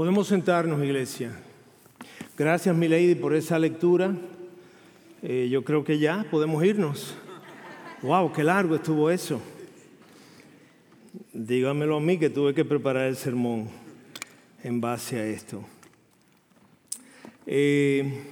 [0.00, 1.30] Podemos sentarnos, iglesia.
[2.38, 4.16] Gracias, mi lady, por esa lectura.
[5.22, 7.14] Eh, yo creo que ya podemos irnos.
[8.00, 8.32] ¡Wow!
[8.32, 9.42] ¡Qué largo estuvo eso!
[11.34, 13.68] Dígamelo a mí que tuve que preparar el sermón
[14.64, 15.62] en base a esto.
[17.46, 18.22] Eh,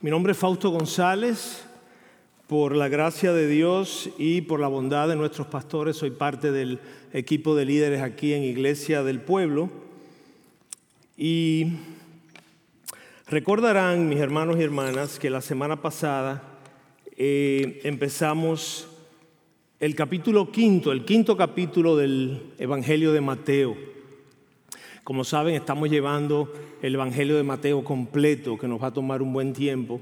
[0.00, 1.62] mi nombre es Fausto González.
[2.48, 6.80] Por la gracia de Dios y por la bondad de nuestros pastores, soy parte del
[7.12, 9.86] equipo de líderes aquí en Iglesia del Pueblo.
[11.20, 11.72] Y
[13.26, 16.60] recordarán, mis hermanos y hermanas, que la semana pasada
[17.16, 18.86] eh, empezamos
[19.80, 23.76] el capítulo quinto, el quinto capítulo del Evangelio de Mateo.
[25.02, 29.32] Como saben, estamos llevando el Evangelio de Mateo completo, que nos va a tomar un
[29.32, 30.00] buen tiempo.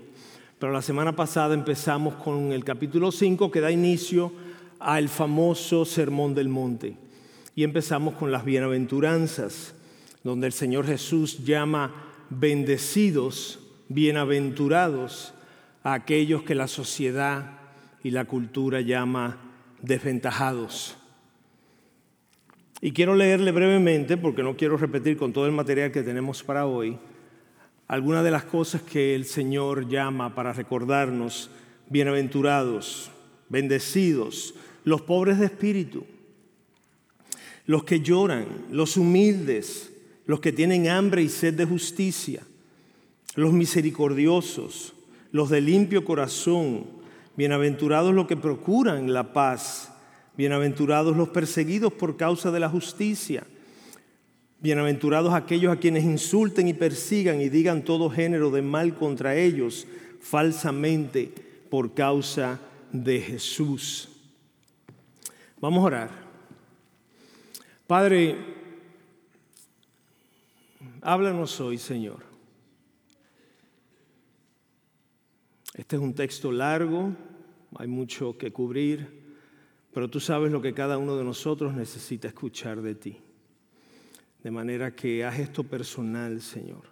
[0.59, 4.33] Pero la semana pasada empezamos con el capítulo 5 que da inicio
[4.79, 6.95] al famoso Sermón del Monte.
[7.55, 9.76] Y empezamos con las bienaventuranzas
[10.27, 11.95] donde el Señor Jesús llama
[12.31, 15.33] bendecidos, bienaventurados
[15.85, 17.61] a aquellos que la sociedad
[18.03, 19.39] y la cultura llama
[19.83, 20.97] desventajados.
[22.81, 26.67] Y quiero leerle brevemente, porque no quiero repetir con todo el material que tenemos para
[26.67, 26.99] hoy,
[27.87, 31.51] algunas de las cosas que el Señor llama para recordarnos
[31.89, 33.13] bienaventurados,
[33.49, 36.05] bendecidos, los pobres de espíritu,
[37.65, 39.93] los que lloran, los humildes,
[40.27, 42.43] los que tienen hambre y sed de justicia,
[43.35, 44.95] los misericordiosos,
[45.31, 46.87] los de limpio corazón,
[47.37, 49.93] bienaventurados los que procuran la paz,
[50.37, 53.45] bienaventurados los perseguidos por causa de la justicia,
[54.61, 59.87] bienaventurados aquellos a quienes insulten y persigan y digan todo género de mal contra ellos
[60.21, 61.33] falsamente
[61.71, 62.59] por causa
[62.91, 64.09] de Jesús.
[65.61, 66.11] Vamos a orar.
[67.87, 68.56] Padre,
[71.09, 72.25] Háblanos hoy, Señor.
[75.75, 77.15] Este es un texto largo,
[77.77, 79.37] hay mucho que cubrir,
[79.95, 83.21] pero tú sabes lo que cada uno de nosotros necesita escuchar de ti.
[84.43, 86.89] De manera que haz esto personal, Señor.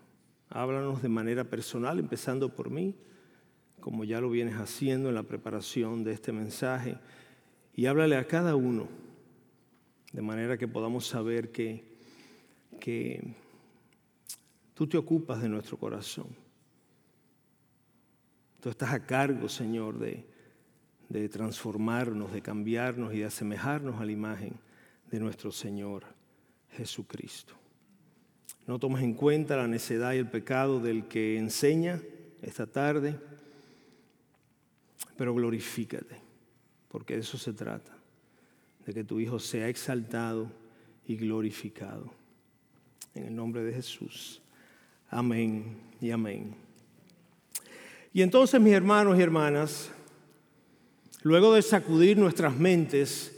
[0.48, 2.94] Háblanos de manera personal, empezando por mí,
[3.80, 6.98] como ya lo vienes haciendo en la preparación de este mensaje,
[7.74, 8.86] y háblale a cada uno,
[10.12, 11.96] de manera que podamos saber que,
[12.78, 13.42] que
[14.74, 16.26] Tú te ocupas de nuestro corazón.
[18.60, 24.54] Tú estás a cargo, Señor, de, transformarnos, de cambiarnos y de asemejarnos a la imagen
[25.10, 26.04] de nuestro Señor
[26.70, 27.54] Jesucristo.
[28.66, 32.00] No tomes en cuenta la necedad y el pecado del que enseña
[32.42, 33.20] esta tarde,
[35.16, 36.16] pero glorifícate,
[36.88, 37.96] porque de eso se trata,
[38.86, 40.50] de que tu Hijo sea exaltado
[41.06, 42.10] y glorificado.
[43.14, 44.40] En el nombre de Jesús.
[45.10, 46.54] Amén y amén.
[48.12, 49.90] Y entonces, mis hermanos y hermanas,
[51.22, 53.32] luego de sacudir nuestras mentes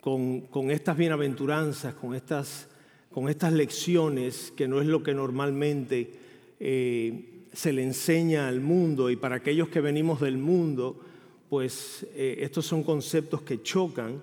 [0.00, 2.68] con, estas bienaventuranzas, con estas,
[3.10, 6.12] con estas lecciones, que no es lo que normalmente
[6.60, 11.00] eh, se le enseña al mundo, y para aquellos que venimos del mundo,
[11.48, 14.22] pues eh, estos son conceptos que chocan.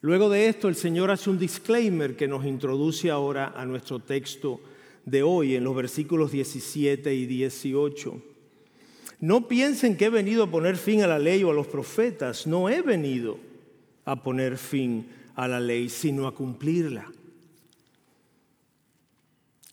[0.00, 4.60] Luego de esto, el Señor hace un disclaimer que nos introduce ahora a nuestro texto
[5.06, 8.22] de hoy en los versículos 17 y 18.
[9.20, 12.46] No piensen que he venido a poner fin a la ley o a los profetas.
[12.46, 13.38] No he venido
[14.04, 17.10] a poner fin a la ley, sino a cumplirla.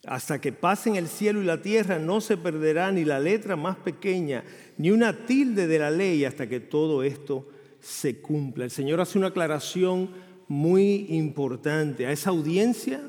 [0.06, 3.78] Hasta que pasen el cielo y la tierra no se perderá ni la letra más
[3.78, 4.44] pequeña,
[4.78, 7.48] ni una tilde de la ley hasta que todo esto
[7.80, 8.64] se cumpla.
[8.64, 10.10] El Señor hace una aclaración
[10.48, 13.02] muy importante a esa audiencia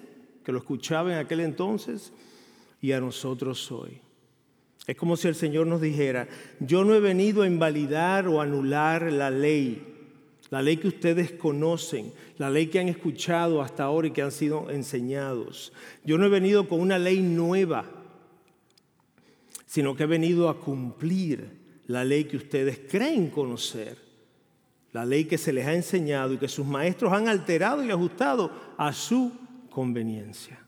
[0.45, 2.13] que lo escuchaba en aquel entonces
[2.81, 4.01] y a nosotros hoy.
[4.87, 6.29] Es como si el Señor nos dijera,
[6.59, 9.81] yo no he venido a invalidar o anular la ley,
[10.51, 14.33] la ley que ustedes conocen, la ley que han escuchado hasta ahora y que han
[14.33, 15.73] sido enseñados.
[16.05, 17.85] Yo no he venido con una ley nueva,
[19.67, 23.97] sino que he venido a cumplir la ley que ustedes creen conocer,
[24.93, 28.51] la ley que se les ha enseñado y que sus maestros han alterado y ajustado
[28.77, 29.33] a su
[29.73, 30.59] conveniencia.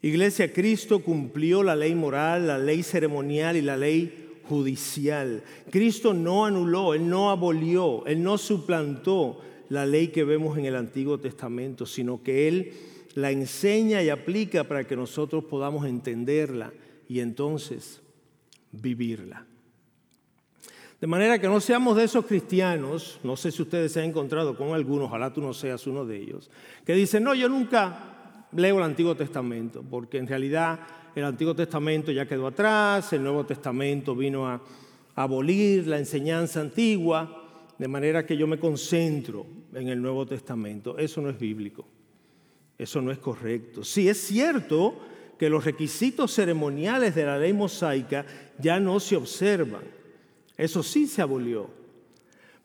[0.00, 5.44] Iglesia, Cristo cumplió la ley moral, la ley ceremonial y la ley judicial.
[5.70, 10.76] Cristo no anuló, Él no abolió, Él no suplantó la ley que vemos en el
[10.76, 12.72] Antiguo Testamento, sino que Él
[13.14, 16.72] la enseña y aplica para que nosotros podamos entenderla
[17.08, 18.00] y entonces
[18.72, 19.46] vivirla.
[21.02, 24.56] De manera que no seamos de esos cristianos, no sé si ustedes se han encontrado
[24.56, 26.48] con algunos, ojalá tú no seas uno de ellos,
[26.86, 30.78] que dicen, no, yo nunca, leo el Antiguo Testamento, porque en realidad
[31.16, 34.62] el Antiguo Testamento ya quedó atrás, el Nuevo Testamento vino a
[35.16, 39.44] abolir la enseñanza antigua, de manera que yo me concentro
[39.74, 40.96] en el Nuevo Testamento.
[40.98, 41.84] Eso no es bíblico,
[42.78, 43.82] eso no es correcto.
[43.82, 45.00] Sí es cierto
[45.36, 48.24] que los requisitos ceremoniales de la ley mosaica
[48.60, 49.82] ya no se observan,
[50.56, 51.70] eso sí se abolió,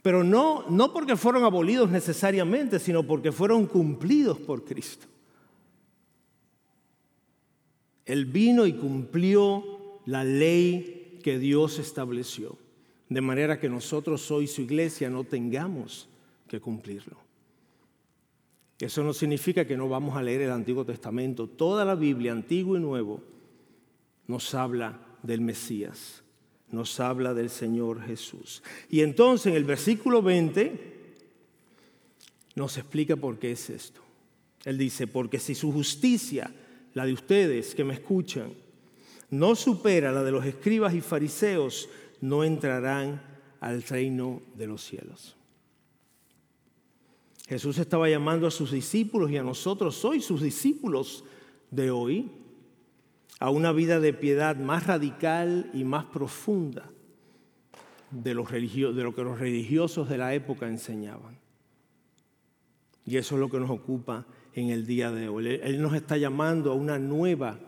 [0.01, 5.07] pero no, no porque fueron abolidos necesariamente, sino porque fueron cumplidos por Cristo.
[8.05, 12.57] Él vino y cumplió la ley que Dios estableció,
[13.09, 16.07] de manera que nosotros hoy su iglesia no tengamos
[16.47, 17.17] que cumplirlo.
[18.79, 21.47] Eso no significa que no vamos a leer el Antiguo Testamento.
[21.47, 23.21] Toda la Biblia, Antiguo y Nuevo,
[24.27, 26.23] nos habla del Mesías,
[26.71, 28.61] nos habla del Señor Jesús.
[28.89, 30.95] Y entonces en el versículo 20
[32.55, 34.01] nos explica por qué es esto.
[34.65, 36.53] Él dice, porque si su justicia
[36.93, 38.53] la de ustedes que me escuchan,
[39.29, 41.89] no supera la de los escribas y fariseos,
[42.21, 43.21] no entrarán
[43.59, 45.35] al reino de los cielos.
[47.47, 51.23] Jesús estaba llamando a sus discípulos y a nosotros hoy, sus discípulos
[51.71, 52.29] de hoy,
[53.39, 56.89] a una vida de piedad más radical y más profunda
[58.11, 61.37] de, los de lo que los religiosos de la época enseñaban.
[63.05, 65.59] Y eso es lo que nos ocupa en el día de hoy.
[65.63, 67.59] Él nos está llamando a una nueva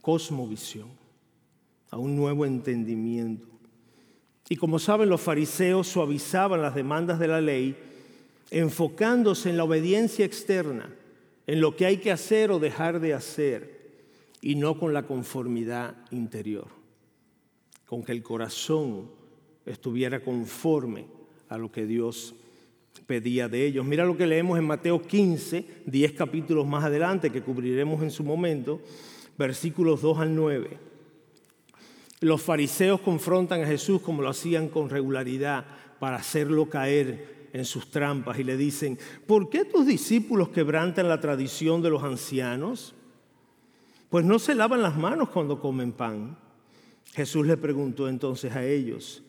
[0.00, 0.88] cosmovisión,
[1.90, 3.48] a un nuevo entendimiento.
[4.48, 7.76] Y como saben, los fariseos suavizaban las demandas de la ley
[8.50, 10.94] enfocándose en la obediencia externa,
[11.46, 13.73] en lo que hay que hacer o dejar de hacer,
[14.44, 16.66] y no con la conformidad interior,
[17.86, 19.10] con que el corazón
[19.64, 21.06] estuviera conforme
[21.48, 22.34] a lo que Dios
[23.06, 23.86] pedía de ellos.
[23.86, 28.22] Mira lo que leemos en Mateo 15, 10 capítulos más adelante, que cubriremos en su
[28.22, 28.82] momento,
[29.38, 30.76] versículos 2 al 9.
[32.20, 35.64] Los fariseos confrontan a Jesús como lo hacían con regularidad
[35.98, 41.18] para hacerlo caer en sus trampas y le dicen, ¿por qué tus discípulos quebrantan la
[41.18, 42.93] tradición de los ancianos?
[44.14, 46.38] Pues no se lavan las manos cuando comen pan.
[47.14, 49.24] Jesús le preguntó entonces a ellos,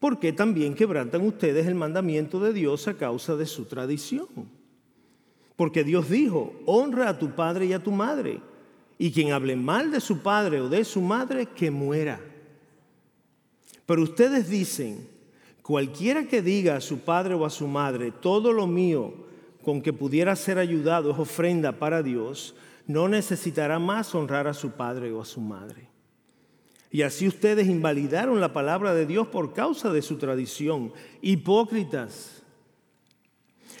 [0.00, 4.26] ¿por qué también quebrantan ustedes el mandamiento de Dios a causa de su tradición?
[5.54, 8.40] Porque Dios dijo, honra a tu padre y a tu madre,
[8.96, 12.18] y quien hable mal de su padre o de su madre, que muera.
[13.84, 15.06] Pero ustedes dicen,
[15.60, 19.12] cualquiera que diga a su padre o a su madre, todo lo mío
[19.62, 22.54] con que pudiera ser ayudado es ofrenda para Dios,
[22.86, 25.88] no necesitará más honrar a su padre o a su madre.
[26.90, 30.92] Y así ustedes invalidaron la palabra de Dios por causa de su tradición.
[31.22, 32.42] Hipócritas.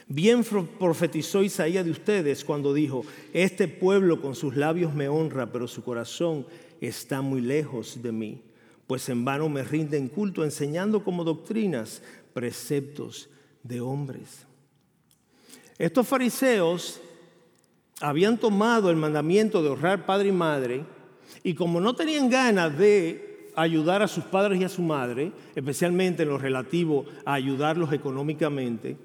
[0.08, 5.68] Bien profetizó Isaías de ustedes cuando dijo, este pueblo con sus labios me honra, pero
[5.68, 6.46] su corazón
[6.80, 8.42] está muy lejos de mí,
[8.86, 12.02] pues en vano me rinden culto enseñando como doctrinas
[12.32, 13.28] preceptos
[13.62, 14.46] de hombres.
[15.78, 17.00] Estos fariseos
[18.02, 20.84] habían tomado el mandamiento de honrar padre y madre,
[21.44, 26.24] y como no tenían ganas de ayudar a sus padres y a su madre, especialmente
[26.24, 28.96] en lo relativo a ayudarlos económicamente,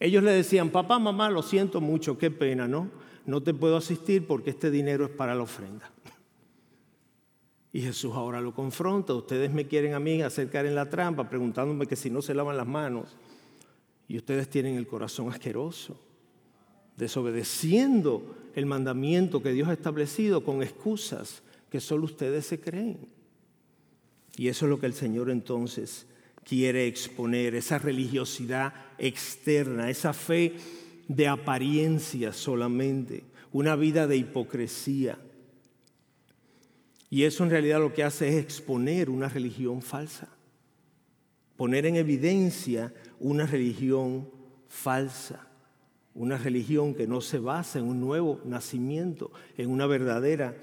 [0.00, 2.90] ellos le decían, papá, mamá, lo siento mucho, qué pena, ¿no?
[3.24, 5.90] No te puedo asistir porque este dinero es para la ofrenda.
[7.72, 11.86] Y Jesús ahora lo confronta, ustedes me quieren a mí acercar en la trampa preguntándome
[11.86, 13.16] que si no se lavan las manos
[14.08, 16.00] y ustedes tienen el corazón asqueroso,
[16.96, 23.08] desobedeciendo el mandamiento que Dios ha establecido con excusas que solo ustedes se creen.
[24.36, 26.06] Y eso es lo que el Señor entonces
[26.44, 30.54] quiere exponer, esa religiosidad externa, esa fe
[31.08, 35.18] de apariencia solamente, una vida de hipocresía.
[37.10, 40.28] Y eso en realidad lo que hace es exponer una religión falsa,
[41.56, 44.30] poner en evidencia una religión
[44.68, 45.49] falsa,
[46.14, 50.56] una religión que no se basa en un nuevo nacimiento, en una verdadera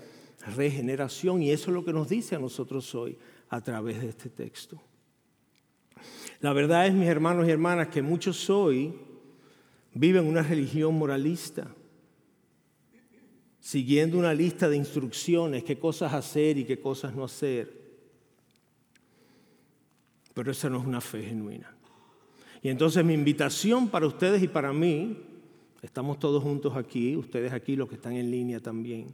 [0.55, 1.41] regeneración.
[1.41, 3.17] Y eso es lo que nos dice a nosotros hoy
[3.49, 4.81] a través de este texto.
[6.39, 8.93] La verdad es, mis hermanos y hermanas, que muchos hoy
[9.93, 11.73] viven una religión moralista,
[13.59, 17.75] siguiendo una lista de instrucciones, qué cosas hacer y qué cosas no hacer.
[20.33, 21.73] Pero esa no es una fe genuina.
[22.61, 25.17] Y entonces mi invitación para ustedes y para mí,
[25.81, 29.13] estamos todos juntos aquí, ustedes aquí, los que están en línea también,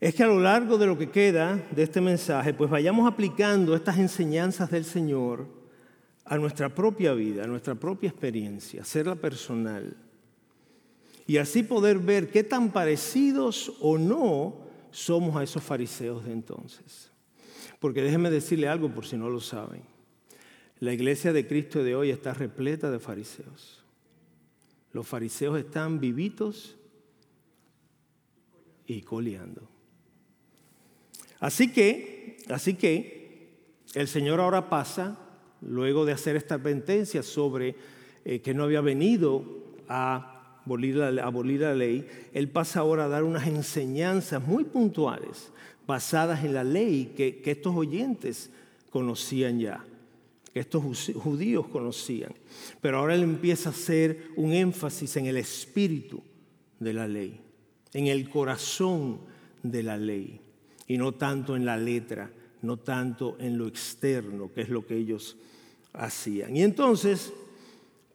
[0.00, 3.74] es que a lo largo de lo que queda de este mensaje, pues vayamos aplicando
[3.74, 5.46] estas enseñanzas del Señor
[6.24, 9.96] a nuestra propia vida, a nuestra propia experiencia, hacerla personal.
[11.26, 14.56] y así poder ver qué tan parecidos o no
[14.90, 17.10] somos a esos fariseos de entonces.
[17.80, 19.82] Porque déjenme decirle algo por si no lo saben.
[20.80, 23.84] La iglesia de Cristo de hoy está repleta de fariseos.
[24.98, 26.74] Los fariseos están vivitos
[28.84, 29.62] y coleando.
[31.38, 33.54] Así que, así que
[33.94, 35.16] el Señor ahora pasa,
[35.60, 37.76] luego de hacer esta advertencia sobre
[38.24, 39.44] eh, que no había venido
[39.86, 45.52] a abolir, la, ley, Él pasa ahora a dar unas enseñanzas muy puntuales,
[45.86, 48.50] basadas en la ley que estos oyentes
[48.90, 49.84] conocían ya
[50.60, 52.34] estos judíos conocían.
[52.80, 56.22] Pero ahora él empieza a hacer un énfasis en el espíritu
[56.78, 57.40] de la ley,
[57.92, 59.20] en el corazón
[59.62, 60.40] de la ley,
[60.86, 62.30] y no tanto en la letra,
[62.62, 65.36] no tanto en lo externo, que es lo que ellos
[65.92, 66.56] hacían.
[66.56, 67.32] Y entonces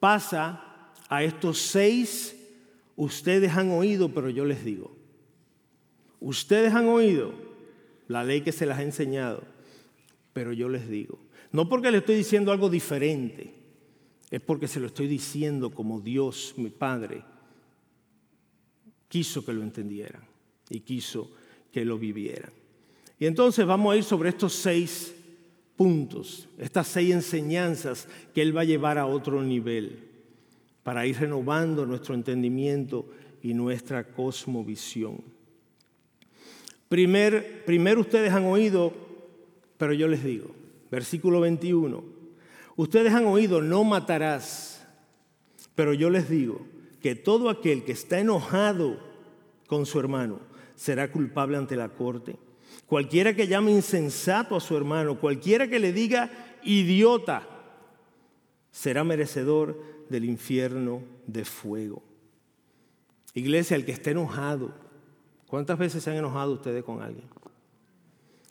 [0.00, 2.36] pasa a estos seis,
[2.96, 4.94] ustedes han oído, pero yo les digo,
[6.20, 7.32] ustedes han oído
[8.08, 9.44] la ley que se las ha enseñado,
[10.32, 11.18] pero yo les digo,
[11.54, 13.54] no porque le estoy diciendo algo diferente,
[14.28, 17.22] es porque se lo estoy diciendo como Dios, mi Padre,
[19.06, 20.24] quiso que lo entendieran
[20.68, 21.30] y quiso
[21.70, 22.50] que lo vivieran.
[23.20, 25.14] Y entonces vamos a ir sobre estos seis
[25.76, 30.08] puntos, estas seis enseñanzas que Él va a llevar a otro nivel
[30.82, 33.08] para ir renovando nuestro entendimiento
[33.44, 35.22] y nuestra cosmovisión.
[36.88, 38.92] Primer, primero ustedes han oído,
[39.78, 40.63] pero yo les digo,
[40.94, 42.04] Versículo 21.
[42.76, 44.86] Ustedes han oído, no matarás,
[45.74, 46.60] pero yo les digo
[47.02, 49.00] que todo aquel que está enojado
[49.66, 50.38] con su hermano
[50.76, 52.36] será culpable ante la corte.
[52.86, 56.30] Cualquiera que llame insensato a su hermano, cualquiera que le diga
[56.62, 57.42] idiota,
[58.70, 62.04] será merecedor del infierno de fuego.
[63.34, 64.72] Iglesia, el que esté enojado,
[65.48, 67.26] ¿cuántas veces se han enojado ustedes con alguien?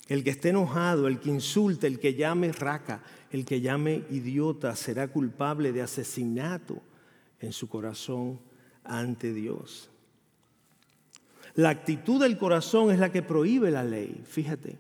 [0.07, 4.75] El que esté enojado, el que insulte, el que llame raca, el que llame idiota,
[4.75, 6.81] será culpable de asesinato
[7.39, 8.39] en su corazón
[8.83, 9.89] ante Dios.
[11.55, 14.77] La actitud del corazón es la que prohíbe la ley, fíjate.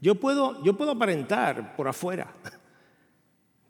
[0.00, 2.34] Yo puedo, yo puedo aparentar por afuera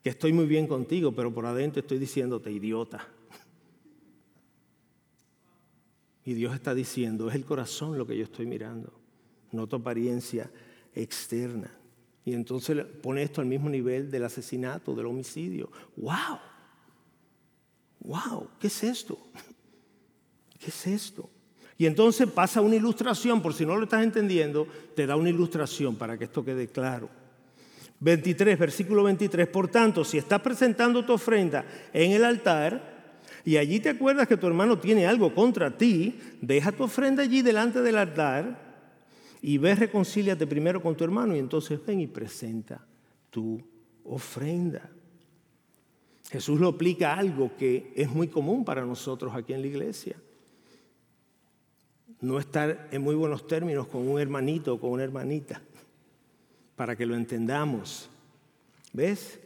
[0.03, 3.07] que estoy muy bien contigo, pero por adentro estoy diciéndote idiota.
[6.25, 8.93] Y Dios está diciendo, es el corazón lo que yo estoy mirando,
[9.53, 10.51] no tu apariencia
[10.95, 11.71] externa.
[12.25, 15.71] Y entonces pone esto al mismo nivel del asesinato, del homicidio.
[15.97, 16.39] ¡Wow!
[18.01, 18.49] ¡Wow!
[18.59, 19.19] ¿Qué es esto?
[20.59, 21.29] ¿Qué es esto?
[21.77, 25.97] Y entonces pasa una ilustración, por si no lo estás entendiendo, te da una ilustración
[25.97, 27.11] para que esto quede claro.
[28.01, 29.49] 23, versículo 23.
[29.49, 34.37] Por tanto, si estás presentando tu ofrenda en el altar y allí te acuerdas que
[34.37, 38.74] tu hermano tiene algo contra ti, deja tu ofrenda allí delante del altar
[39.47, 42.83] y ve, reconcíliate primero con tu hermano y entonces ven y presenta
[43.29, 43.61] tu
[44.07, 44.91] ofrenda.
[46.31, 50.17] Jesús lo aplica a algo que es muy común para nosotros aquí en la iglesia.
[52.23, 55.61] No estar en muy buenos términos con un hermanito o con una hermanita,
[56.75, 58.09] para que lo entendamos.
[58.95, 59.39] ¿Ves?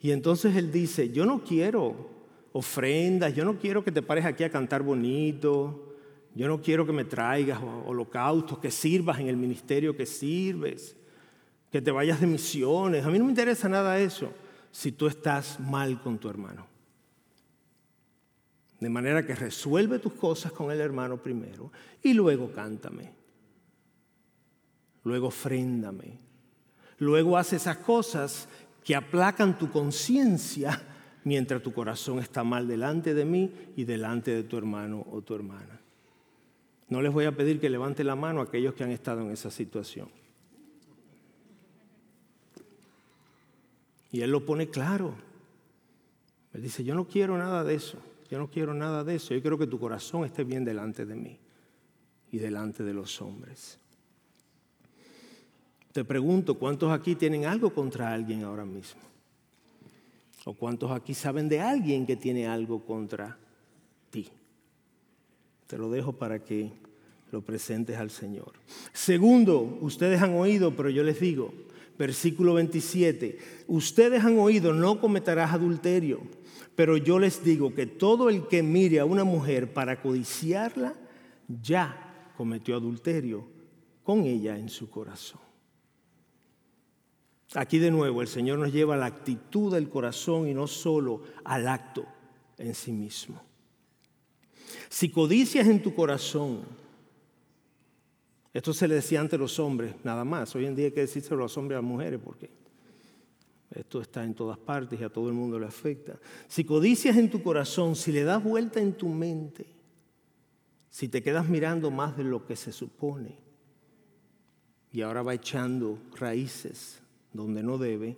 [0.00, 2.08] Y entonces él dice, yo no quiero
[2.52, 5.93] ofrendas, yo no quiero que te pares aquí a cantar bonito,
[6.34, 10.96] yo no quiero que me traigas holocaustos, que sirvas en el ministerio que sirves,
[11.70, 13.04] que te vayas de misiones.
[13.04, 14.32] A mí no me interesa nada eso
[14.72, 16.66] si tú estás mal con tu hermano.
[18.80, 21.70] De manera que resuelve tus cosas con el hermano primero
[22.02, 23.12] y luego cántame.
[25.04, 26.18] Luego ofréndame.
[26.98, 28.48] Luego haz esas cosas
[28.82, 30.82] que aplacan tu conciencia
[31.22, 35.34] mientras tu corazón está mal delante de mí y delante de tu hermano o tu
[35.34, 35.80] hermana.
[36.88, 39.30] No les voy a pedir que levante la mano a aquellos que han estado en
[39.30, 40.08] esa situación.
[44.12, 45.14] Y él lo pone claro.
[46.52, 47.98] Él dice, yo no quiero nada de eso,
[48.30, 51.16] yo no quiero nada de eso, yo quiero que tu corazón esté bien delante de
[51.16, 51.38] mí
[52.30, 53.80] y delante de los hombres.
[55.92, 59.00] Te pregunto, ¿cuántos aquí tienen algo contra alguien ahora mismo?
[60.44, 63.36] ¿O cuántos aquí saben de alguien que tiene algo contra
[64.10, 64.28] ti?
[65.66, 66.72] Te lo dejo para que
[67.30, 68.52] lo presentes al Señor.
[68.92, 71.52] Segundo, ustedes han oído, pero yo les digo,
[71.98, 76.20] versículo 27, ustedes han oído, no cometerás adulterio,
[76.76, 80.94] pero yo les digo que todo el que mire a una mujer para codiciarla,
[81.62, 83.44] ya cometió adulterio
[84.02, 85.40] con ella en su corazón.
[87.54, 91.22] Aquí de nuevo el Señor nos lleva a la actitud del corazón y no solo
[91.44, 92.04] al acto
[92.58, 93.40] en sí mismo.
[94.88, 96.62] Si codicias en tu corazón,
[98.52, 100.54] esto se le decía antes a los hombres, nada más.
[100.54, 102.50] Hoy en día hay que decírselo a los hombres y a las mujeres porque
[103.74, 106.18] esto está en todas partes y a todo el mundo le afecta.
[106.46, 109.66] Si codicias en tu corazón, si le das vuelta en tu mente,
[110.88, 113.36] si te quedas mirando más de lo que se supone
[114.92, 117.00] y ahora va echando raíces
[117.32, 118.16] donde no debe,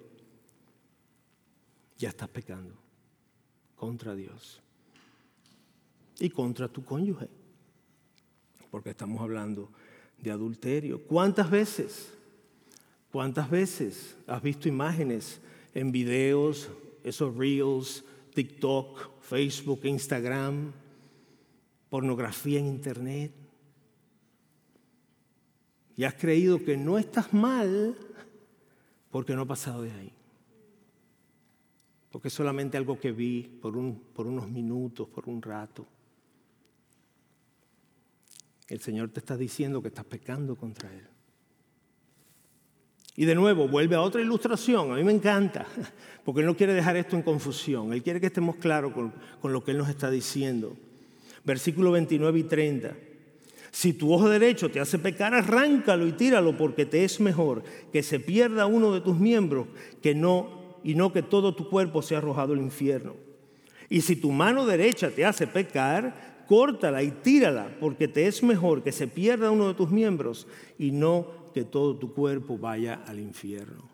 [1.97, 2.75] ya estás pecando
[3.75, 4.61] contra Dios
[6.19, 7.29] y contra tu cónyuge,
[8.71, 9.71] porque estamos hablando
[10.19, 11.03] de adulterio.
[11.03, 12.13] ¿Cuántas veces?
[13.11, 15.41] ¿Cuántas veces has visto imágenes
[15.75, 16.69] en videos,
[17.03, 18.05] esos reels,
[18.35, 20.73] TikTok, Facebook, Instagram,
[21.89, 23.33] pornografía en Internet?
[25.97, 27.97] Y has creído que no estás mal
[29.11, 30.13] porque no ha pasado de ahí.
[32.11, 35.87] Porque es solamente algo que vi por, un, por unos minutos, por un rato.
[38.69, 41.07] El Señor te está diciendo que estás pecando contra Él.
[43.19, 44.93] Y de nuevo, vuelve a otra ilustración.
[44.93, 45.67] A mí me encanta,
[46.25, 47.93] porque Él no quiere dejar esto en confusión.
[47.93, 50.77] Él quiere que estemos claros con, con lo que Él nos está diciendo.
[51.45, 52.95] Versículo 29 y 30.
[53.71, 58.03] Si tu ojo derecho te hace pecar, arráncalo y tíralo, porque te es mejor que
[58.03, 59.69] se pierda uno de tus miembros
[60.03, 63.15] que no, y no que todo tu cuerpo sea arrojado al infierno.
[63.89, 68.83] Y si tu mano derecha te hace pecar, córtala y tírala, porque te es mejor
[68.83, 70.47] que se pierda uno de tus miembros
[70.79, 73.89] y no que todo tu cuerpo vaya al infierno.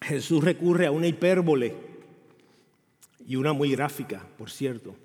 [0.00, 1.74] Jesús recurre a una hipérbole
[3.26, 4.96] y una muy gráfica, por cierto,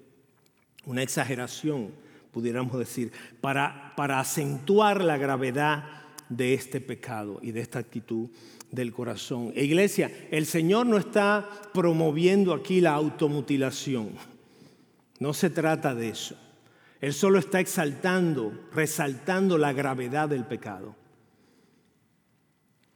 [0.86, 1.92] una exageración,
[2.32, 5.84] pudiéramos decir, para, para acentuar la gravedad
[6.30, 8.30] de este pecado y de esta actitud
[8.72, 9.52] del corazón.
[9.56, 14.35] E iglesia, el Señor no está promoviendo aquí la automutilación.
[15.20, 16.36] No se trata de eso.
[17.02, 20.96] Él solo está exaltando, resaltando la gravedad del pecado.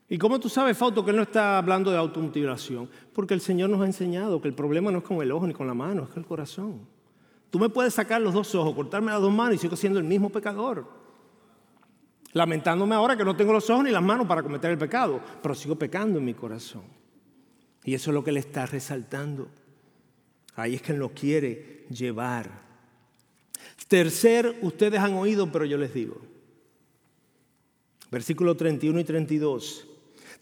[0.08, 2.90] ¿Y cómo tú sabes, Fausto, que él no está hablando de automutilación?
[3.14, 5.54] Porque el Señor nos ha enseñado que el problema no es con el ojo ni
[5.54, 6.88] con la mano, es con el corazón.
[7.52, 10.06] Tú me puedes sacar los dos ojos, cortarme las dos manos y sigo siendo el
[10.06, 10.88] mismo pecador.
[12.34, 15.54] Lamentándome ahora que no tengo los ojos ni las manos para cometer el pecado, pero
[15.54, 16.84] sigo pecando en mi corazón.
[17.84, 19.50] Y eso es lo que él está resaltando.
[20.60, 22.70] Ahí es que Él lo quiere llevar.
[23.88, 26.22] Tercer, ustedes han oído, pero yo les digo.
[28.12, 29.88] Versículo 31 y 32.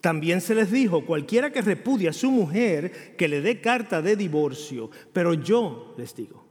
[0.01, 4.15] También se les dijo, cualquiera que repudie a su mujer, que le dé carta de
[4.15, 4.91] divorcio.
[5.13, 6.45] Pero yo les digo,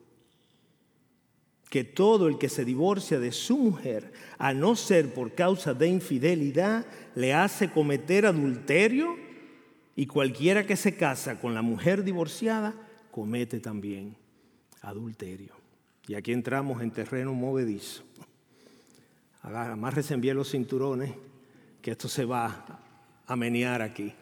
[1.68, 5.88] que todo el que se divorcia de su mujer, a no ser por causa de
[5.88, 9.16] infidelidad, le hace cometer adulterio,
[9.94, 12.85] y cualquiera que se casa con la mujer divorciada,
[13.16, 14.14] comete también
[14.82, 15.54] adulterio.
[16.06, 18.02] Y aquí entramos en terreno movedizo.
[19.42, 21.14] Amárrese bien los cinturones,
[21.80, 22.78] que esto se va
[23.26, 24.12] a menear aquí.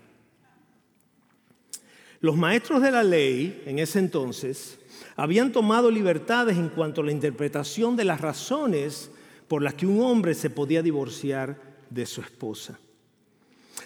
[2.20, 4.78] Los maestros de la ley en ese entonces
[5.16, 9.10] habían tomado libertades en cuanto a la interpretación de las razones
[9.48, 12.78] por las que un hombre se podía divorciar de su esposa.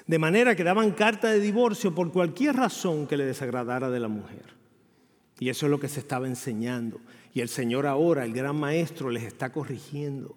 [0.07, 4.09] De manera que daban carta de divorcio por cualquier razón que le desagradara de la
[4.09, 4.58] mujer.
[5.39, 7.01] Y eso es lo que se estaba enseñando.
[7.33, 10.37] Y el Señor ahora, el gran maestro, les está corrigiendo,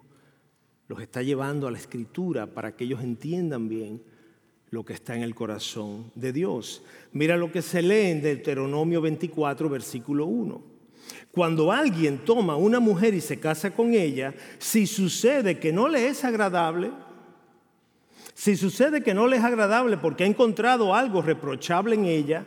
[0.88, 4.02] los está llevando a la escritura para que ellos entiendan bien
[4.70, 6.82] lo que está en el corazón de Dios.
[7.12, 10.62] Mira lo que se lee en Deuteronomio 24, versículo 1.
[11.30, 16.08] Cuando alguien toma una mujer y se casa con ella, si sucede que no le
[16.08, 16.90] es agradable,
[18.34, 22.46] si sucede que no le es agradable porque ha encontrado algo reprochable en ella,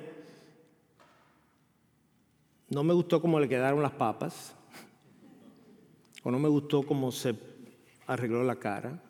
[2.69, 4.55] no me gustó cómo le quedaron las papas,
[6.23, 7.35] o no me gustó cómo se
[8.07, 9.01] arregló la cara.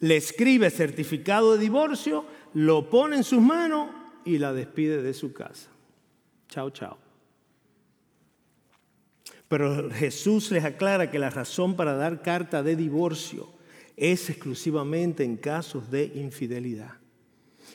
[0.00, 3.90] Le escribe certificado de divorcio, lo pone en sus manos
[4.24, 5.68] y la despide de su casa.
[6.48, 6.98] Chao, chao.
[9.48, 13.48] Pero Jesús les aclara que la razón para dar carta de divorcio
[13.96, 16.92] es exclusivamente en casos de infidelidad.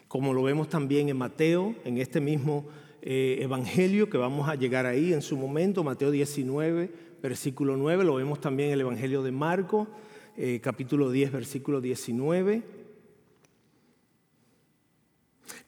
[0.08, 2.68] Como lo vemos también en Mateo, en este mismo
[3.02, 8.16] eh, evangelio, que vamos a llegar ahí en su momento, Mateo 19, versículo 9, lo
[8.16, 9.88] vemos también en el Evangelio de Marco,
[10.38, 12.64] eh, capítulo 10, versículo 19.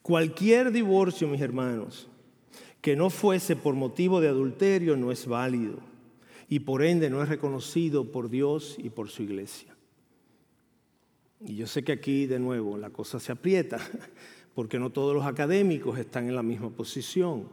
[0.02, 2.08] Cualquier divorcio, mis hermanos,
[2.80, 5.78] que no fuese por motivo de adulterio no es válido
[6.48, 9.74] y por ende no es reconocido por Dios y por su iglesia.
[11.40, 13.78] Y yo sé que aquí de nuevo la cosa se aprieta,
[14.54, 17.48] porque no todos los académicos están en la misma posición.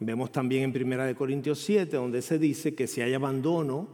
[0.00, 3.88] Vemos también en 1 Corintios 7, donde se dice que si hay abandono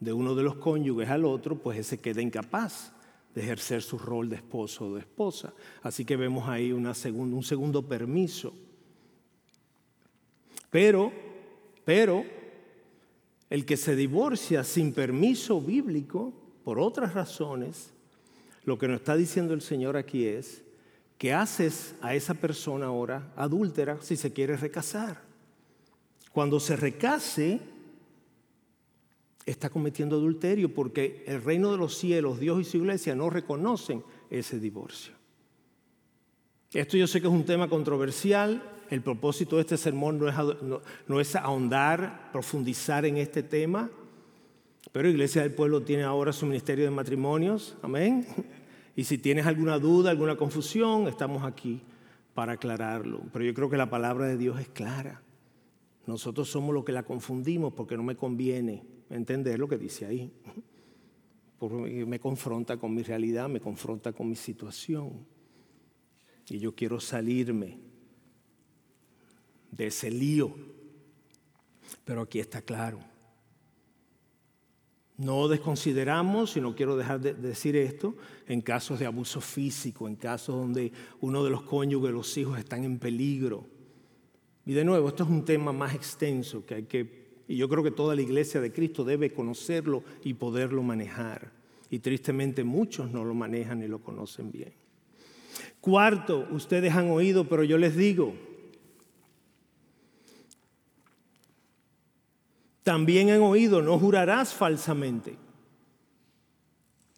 [0.00, 2.92] de uno de los cónyuges al otro, pues ese queda incapaz
[3.34, 5.52] de ejercer su rol de esposo o de esposa.
[5.82, 8.52] Así que vemos ahí un segundo permiso.
[10.70, 11.12] Pero,
[11.84, 12.24] pero,
[13.48, 16.32] el que se divorcia sin permiso bíblico,
[16.64, 17.92] por otras razones,
[18.64, 20.62] lo que nos está diciendo el Señor aquí es
[21.18, 25.20] que haces a esa persona ahora adúltera si se quiere recasar.
[26.32, 27.60] Cuando se recase,
[29.44, 34.04] está cometiendo adulterio porque el reino de los cielos, Dios y su iglesia no reconocen
[34.30, 35.14] ese divorcio.
[36.72, 38.62] Esto yo sé que es un tema controversial.
[38.90, 40.36] El propósito de este sermón no es,
[41.08, 43.90] no, es ahondar, profundizar en este tema.
[44.92, 47.76] Pero Iglesia del Pueblo tiene ahora su ministerio de matrimonios.
[47.82, 48.26] Amén.
[48.98, 51.80] Y si tienes alguna duda, alguna confusión, estamos aquí
[52.34, 53.22] para aclararlo.
[53.32, 55.22] Pero yo creo que la palabra de Dios es clara.
[56.04, 60.32] Nosotros somos los que la confundimos porque no me conviene entender lo que dice ahí.
[61.60, 65.24] Porque me confronta con mi realidad, me confronta con mi situación.
[66.48, 67.78] Y yo quiero salirme
[69.70, 70.52] de ese lío.
[72.04, 72.98] Pero aquí está claro.
[75.18, 80.16] No desconsideramos, y no quiero dejar de decir esto, en casos de abuso físico, en
[80.16, 83.66] casos donde uno de los cónyuges, los hijos están en peligro.
[84.64, 87.82] Y de nuevo, esto es un tema más extenso que hay que y yo creo
[87.82, 91.50] que toda la iglesia de Cristo debe conocerlo y poderlo manejar.
[91.90, 94.74] Y tristemente muchos no lo manejan y lo conocen bien.
[95.80, 98.34] Cuarto, ustedes han oído, pero yo les digo,
[102.88, 105.36] también han oído, no jurarás falsamente.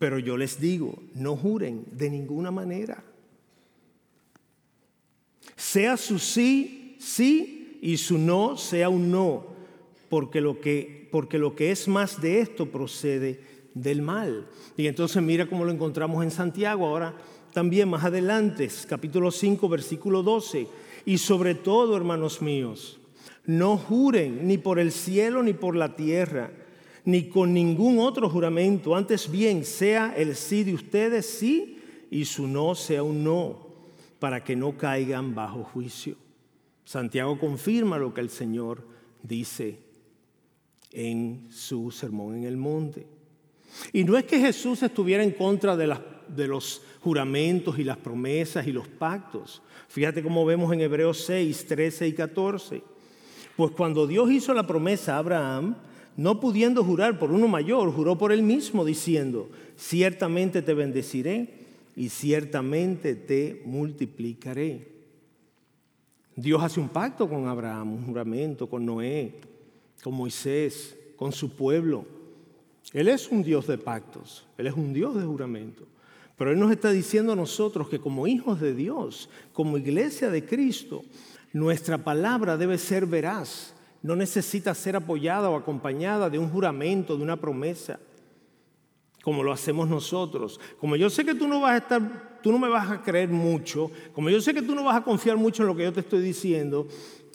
[0.00, 3.04] Pero yo les digo, no juren de ninguna manera.
[5.54, 9.46] Sea su sí, sí, y su no sea un no
[10.08, 13.40] porque lo que, porque lo que es más de esto procede
[13.72, 14.48] del mal.
[14.76, 17.14] Y entonces mira cómo lo encontramos en Santiago, ahora
[17.52, 20.66] también más adelante, capítulo 5, versículo 12.
[21.06, 22.99] Y sobre todo, hermanos míos,
[23.50, 26.52] no juren ni por el cielo ni por la tierra,
[27.04, 28.94] ni con ningún otro juramento.
[28.94, 31.78] Antes bien, sea el sí de ustedes sí
[32.12, 33.66] y su no sea un no,
[34.20, 36.14] para que no caigan bajo juicio.
[36.84, 38.86] Santiago confirma lo que el Señor
[39.20, 39.80] dice
[40.92, 43.04] en su sermón en el monte.
[43.92, 48.72] Y no es que Jesús estuviera en contra de, los juramentos y las promesas y
[48.72, 49.60] los pactos.
[49.88, 52.99] Fíjate cómo vemos en Hebreos 6, 13 y 14.
[53.60, 55.76] Pues cuando Dios hizo la promesa a Abraham,
[56.16, 61.46] no pudiendo jurar por uno mayor, juró por él mismo, diciendo, ciertamente te bendeciré
[61.94, 64.88] y ciertamente te multiplicaré.
[66.34, 69.34] Dios hace un pacto con Abraham, un juramento con Noé,
[70.02, 72.06] con Moisés, con su pueblo.
[72.94, 75.84] Él es un Dios de pactos, Él es un Dios de juramento.
[76.38, 80.46] Pero Él nos está diciendo a nosotros que como hijos de Dios, como iglesia de
[80.46, 81.04] Cristo,
[81.52, 83.74] nuestra palabra debe ser veraz.
[84.02, 88.00] No necesita ser apoyada o acompañada de un juramento, de una promesa,
[89.22, 90.58] como lo hacemos nosotros.
[90.78, 93.28] Como yo sé que tú no vas a estar, tú no me vas a creer
[93.28, 95.92] mucho, como yo sé que tú no vas a confiar mucho en lo que yo
[95.92, 96.88] te estoy diciendo,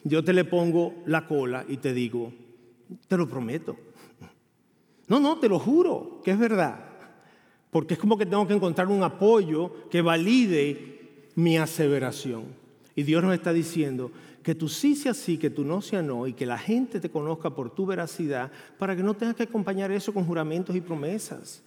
[0.03, 2.33] yo te le pongo la cola y te digo,
[3.07, 3.75] te lo prometo.
[5.07, 6.79] No, no, te lo juro que es verdad.
[7.69, 12.64] Porque es como que tengo que encontrar un apoyo que valide mi aseveración.
[12.95, 16.27] Y Dios nos está diciendo que tú sí sea sí, que tú no sea no,
[16.27, 19.91] y que la gente te conozca por tu veracidad, para que no tengas que acompañar
[19.91, 21.61] eso con juramentos y promesas.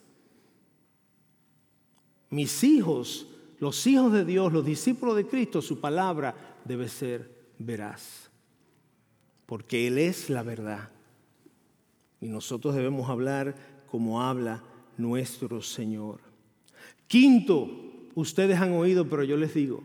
[2.31, 3.27] Mis hijos,
[3.59, 8.31] los hijos de Dios, los discípulos de Cristo, su palabra debe ser veraz.
[9.45, 10.91] Porque Él es la verdad.
[12.21, 13.55] Y nosotros debemos hablar
[13.91, 14.63] como habla
[14.97, 16.21] nuestro Señor.
[17.07, 17.71] Quinto,
[18.15, 19.83] ustedes han oído, pero yo les digo,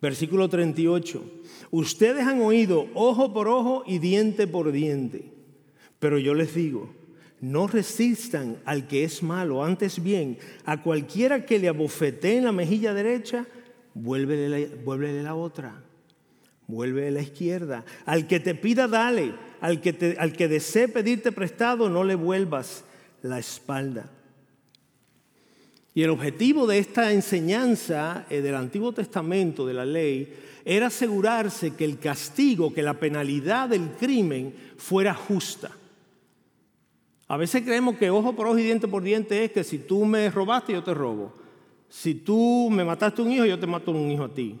[0.00, 1.22] versículo 38,
[1.70, 5.24] ustedes han oído ojo por ojo y diente por diente,
[5.98, 6.90] pero yo les digo,
[7.40, 12.52] no resistan al que es malo, antes bien, a cualquiera que le abofetee en la
[12.52, 13.46] mejilla derecha,
[13.94, 14.48] vuélvele
[14.84, 15.82] la, la otra,
[16.66, 17.84] vuelve a la izquierda.
[18.04, 19.34] Al que te pida, dale.
[19.60, 22.84] Al que, al que desee pedirte prestado, no le vuelvas
[23.22, 24.10] la espalda.
[25.98, 30.32] Y el objetivo de esta enseñanza eh, del Antiguo Testamento, de la ley,
[30.64, 35.72] era asegurarse que el castigo, que la penalidad del crimen fuera justa.
[37.26, 40.04] A veces creemos que ojo por ojo y diente por diente es que si tú
[40.04, 41.34] me robaste, yo te robo.
[41.88, 44.56] Si tú me mataste un hijo, yo te mato un hijo a ti.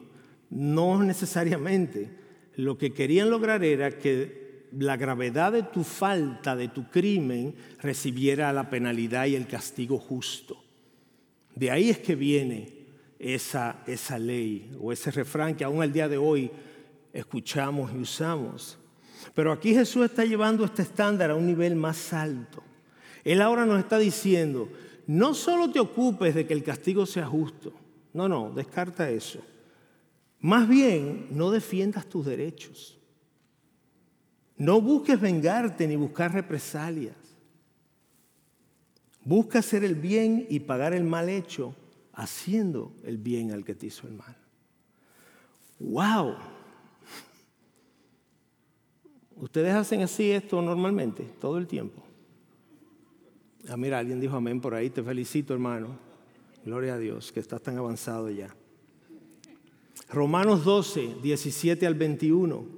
[0.50, 2.18] No necesariamente.
[2.56, 8.52] lo que querían lograr era que la gravedad de tu falta, de tu crimen, recibiera
[8.52, 10.64] la penalidad y el castigo justo.
[11.58, 12.72] De ahí es que viene
[13.18, 16.52] esa, esa ley o ese refrán que aún al día de hoy
[17.12, 18.78] escuchamos y usamos.
[19.34, 22.62] Pero aquí Jesús está llevando este estándar a un nivel más alto.
[23.24, 24.68] Él ahora nos está diciendo,
[25.08, 27.72] no solo te ocupes de que el castigo sea justo,
[28.12, 29.40] no, no, descarta eso.
[30.38, 32.96] Más bien, no defiendas tus derechos.
[34.56, 37.16] No busques vengarte ni buscar represalias.
[39.28, 41.74] Busca hacer el bien y pagar el mal hecho
[42.14, 44.34] haciendo el bien al que te hizo el mal.
[45.78, 46.34] ¡Wow!
[49.36, 52.02] ¿Ustedes hacen así esto normalmente, todo el tiempo?
[53.68, 54.88] Ah, mira, alguien dijo amén por ahí.
[54.88, 55.88] Te felicito, hermano.
[56.64, 58.56] Gloria a Dios, que estás tan avanzado ya.
[60.08, 62.77] Romanos 12, 17 al 21.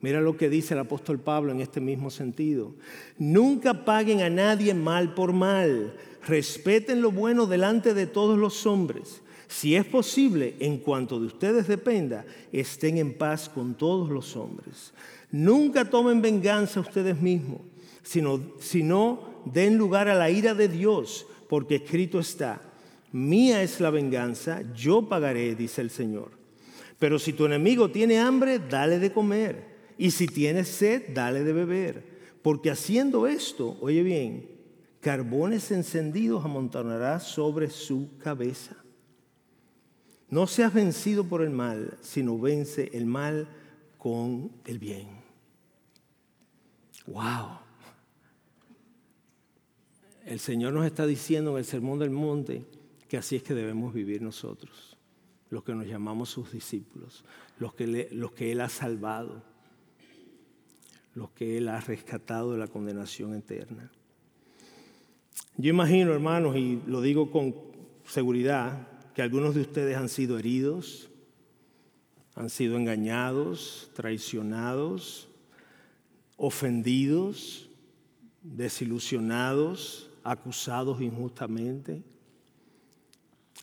[0.00, 2.74] Mira lo que dice el apóstol Pablo en este mismo sentido.
[3.18, 5.94] Nunca paguen a nadie mal por mal.
[6.26, 9.22] Respeten lo bueno delante de todos los hombres.
[9.48, 14.92] Si es posible, en cuanto de ustedes dependa, estén en paz con todos los hombres.
[15.32, 17.62] Nunca tomen venganza ustedes mismos,
[18.02, 22.60] sino, sino den lugar a la ira de Dios, porque escrito está,
[23.10, 26.30] mía es la venganza, yo pagaré, dice el Señor.
[26.98, 29.77] Pero si tu enemigo tiene hambre, dale de comer.
[29.98, 32.18] Y si tiene sed, dale de beber.
[32.40, 34.48] Porque haciendo esto, oye bien,
[35.00, 38.76] carbones encendidos amontonará sobre su cabeza.
[40.30, 43.48] No seas vencido por el mal, sino vence el mal
[43.98, 45.08] con el bien.
[47.06, 47.58] Wow.
[50.24, 52.64] El Señor nos está diciendo en el Sermón del Monte
[53.08, 54.98] que así es que debemos vivir nosotros
[55.50, 57.24] los que nos llamamos sus discípulos,
[57.58, 59.42] los que, los que Él ha salvado,
[61.18, 63.90] los que Él ha rescatado de la condenación eterna.
[65.56, 67.54] Yo imagino, hermanos, y lo digo con
[68.06, 71.10] seguridad, que algunos de ustedes han sido heridos,
[72.36, 75.28] han sido engañados, traicionados,
[76.36, 77.68] ofendidos,
[78.42, 82.04] desilusionados, acusados injustamente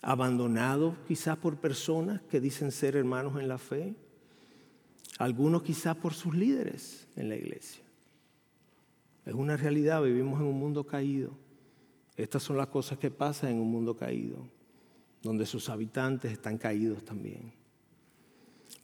[0.06, 3.96] abandonados quizás por personas que dicen ser hermanos en la fe,
[5.17, 7.84] algunos quizás por sus líderes en la iglesia.
[9.25, 11.32] Es una realidad, vivimos en un mundo caído.
[12.15, 14.38] Estas son las cosas que pasan en un mundo caído,
[15.21, 17.51] donde sus habitantes están caídos también.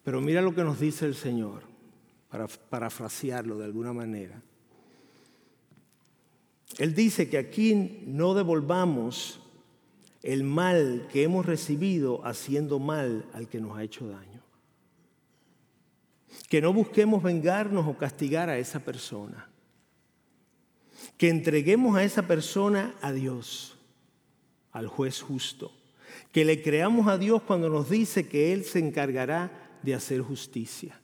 [0.02, 1.62] Pero mira lo que nos dice el Señor,
[2.28, 4.42] para parafrasearlo de alguna manera.
[6.78, 9.40] Él dice que aquí no devolvamos
[10.22, 14.31] el mal que hemos recibido haciendo mal al que nos ha hecho daño.
[16.48, 19.48] Que no busquemos vengarnos o castigar a esa persona.
[21.16, 23.76] Que entreguemos a esa persona a Dios,
[24.72, 25.72] al juez justo.
[26.30, 31.00] Que le creamos a Dios cuando nos dice que Él se encargará de hacer justicia.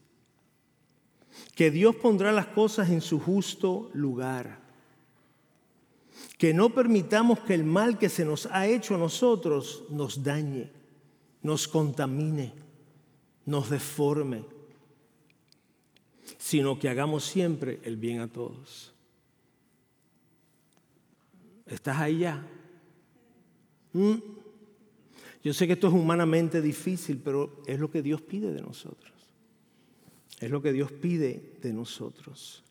[1.55, 4.69] Que Dios pondrá las cosas en su justo lugar
[6.39, 10.71] que no permitamos que el mal que se nos ha hecho a nosotros nos dañe,
[11.43, 12.55] nos contamine,
[13.45, 14.45] nos deforme,
[16.37, 18.93] sino que hagamos siempre el bien a todos.
[21.67, 22.47] ¿Estás ahí ya?
[23.93, 24.15] ¿Mm?
[25.43, 29.13] Yo sé que esto es humanamente difícil, pero es lo que Dios pide de nosotros.
[30.41, 32.63] Es lo que Dios pide de nosotros.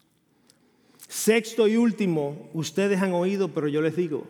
[1.08, 4.28] Sexto y último, ustedes han oído, pero yo les digo,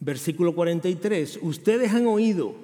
[0.00, 2.54] versículo 43, ustedes han oído,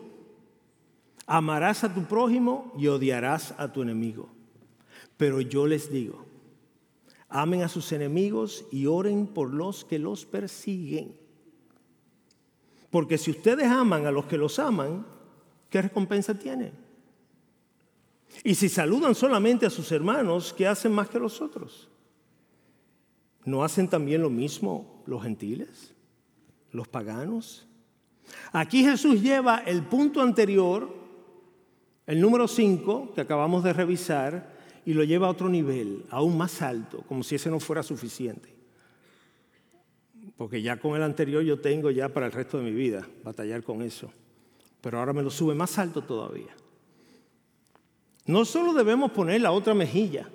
[1.26, 4.28] amarás a tu prójimo y odiarás a tu enemigo.
[5.18, 6.24] Pero yo les digo,
[7.28, 11.14] amen a sus enemigos y oren por los que los persiguen.
[12.88, 15.04] Porque si ustedes aman a los que los aman,
[15.68, 16.72] ¿qué recompensa tienen?
[18.44, 21.88] Y si saludan solamente a sus hermanos, ¿qué hacen más que los otros?
[23.44, 25.94] ¿No hacen también lo mismo los gentiles,
[26.70, 27.66] los paganos?
[28.52, 30.94] Aquí Jesús lleva el punto anterior,
[32.06, 34.57] el número 5 que acabamos de revisar,
[34.88, 38.48] y lo lleva a otro nivel, aún más alto, como si ese no fuera suficiente.
[40.38, 43.62] Porque ya con el anterior yo tengo ya para el resto de mi vida batallar
[43.62, 44.10] con eso.
[44.80, 46.56] Pero ahora me lo sube más alto todavía.
[48.24, 50.30] No solo debemos poner la otra mejilla,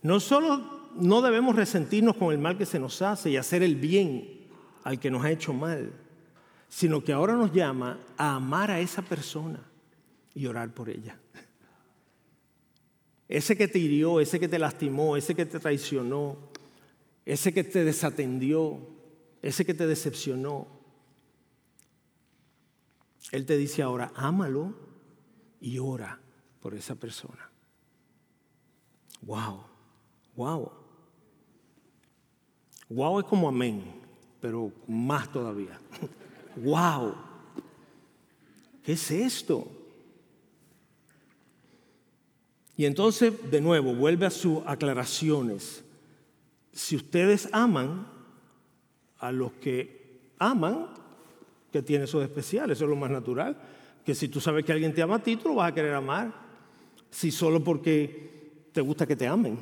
[0.00, 3.76] no solo no debemos resentirnos con el mal que se nos hace y hacer el
[3.76, 4.26] bien
[4.84, 5.92] al que nos ha hecho mal,
[6.66, 9.60] sino que ahora nos llama a amar a esa persona
[10.34, 11.18] y orar por ella.
[13.28, 16.36] Ese que te hirió, ese que te lastimó, ese que te traicionó,
[17.26, 18.80] ese que te desatendió,
[19.42, 20.66] ese que te decepcionó.
[23.30, 24.74] Él te dice ahora, ámalo
[25.60, 26.18] y ora
[26.60, 27.50] por esa persona.
[29.20, 29.64] Wow,
[30.34, 30.72] wow.
[32.88, 33.84] Wow es como amén,
[34.40, 35.78] pero más todavía.
[36.56, 37.14] Wow.
[38.82, 39.77] ¿Qué es esto?
[42.78, 45.84] Y entonces, de nuevo, vuelve a sus aclaraciones.
[46.72, 48.06] Si ustedes aman
[49.18, 50.86] a los que aman,
[51.72, 53.56] que tiene eso de especial, eso es lo más natural.
[54.06, 55.92] Que si tú sabes que alguien te ama a ti, tú lo vas a querer
[55.92, 56.32] amar.
[57.10, 59.58] Si solo porque te gusta que te amen.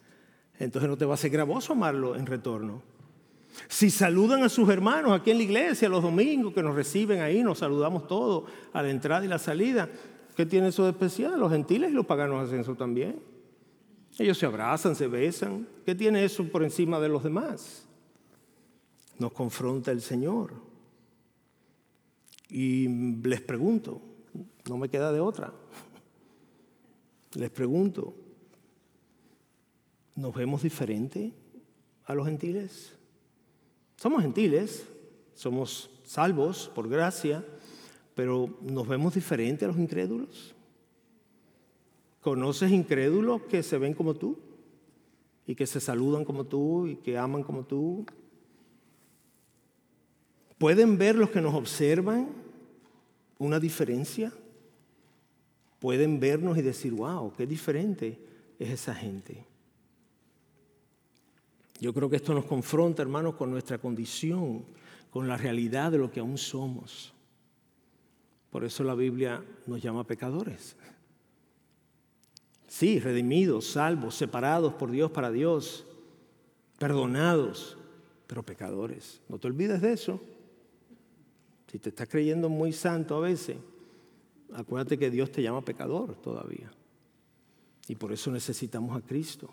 [0.58, 2.82] Entonces no te va a ser gravoso amarlo en retorno.
[3.68, 7.42] Si saludan a sus hermanos aquí en la iglesia los domingos que nos reciben ahí,
[7.42, 9.86] nos saludamos todos a la entrada y la salida.
[10.36, 11.38] ¿Qué tiene eso de especial?
[11.38, 13.20] Los gentiles y los paganos hacen eso también.
[14.18, 15.66] Ellos se abrazan, se besan.
[15.84, 17.86] ¿Qué tiene eso por encima de los demás?
[19.18, 20.52] Nos confronta el Señor.
[22.48, 22.88] Y
[23.22, 24.00] les pregunto,
[24.68, 25.52] no me queda de otra.
[27.34, 28.14] Les pregunto,
[30.14, 31.32] ¿nos vemos diferente
[32.04, 32.92] a los gentiles?
[33.96, 34.86] Somos gentiles,
[35.34, 37.44] somos salvos por gracia,
[38.14, 40.54] pero ¿nos vemos diferente a los incrédulos?
[42.20, 44.38] ¿Conoces incrédulos que se ven como tú?
[45.46, 48.06] Y que se saludan como tú y que aman como tú.
[50.56, 52.28] ¿Pueden ver los que nos observan
[53.38, 54.32] una diferencia?
[55.80, 58.18] Pueden vernos y decir, wow, qué diferente
[58.58, 59.44] es esa gente.
[61.80, 64.64] Yo creo que esto nos confronta, hermanos, con nuestra condición,
[65.10, 67.12] con la realidad de lo que aún somos.
[68.54, 70.76] Por eso la Biblia nos llama pecadores.
[72.68, 75.84] Sí, redimidos, salvos, separados por Dios para Dios,
[76.78, 77.76] perdonados,
[78.28, 79.20] pero pecadores.
[79.28, 80.20] No te olvides de eso.
[81.66, 83.56] Si te estás creyendo muy santo a veces,
[84.52, 86.70] acuérdate que Dios te llama pecador todavía.
[87.88, 89.52] Y por eso necesitamos a Cristo.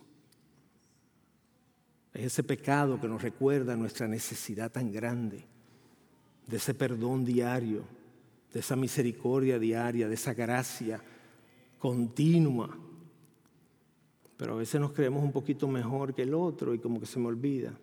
[2.14, 5.44] Es ese pecado que nos recuerda nuestra necesidad tan grande
[6.46, 8.00] de ese perdón diario,
[8.54, 11.02] de esa misericordia diaria, de esa gracia
[11.80, 12.78] continua.
[14.38, 17.20] Pero a veces nos creemos un poquito mejor que el otro y como que se
[17.20, 17.78] me olvida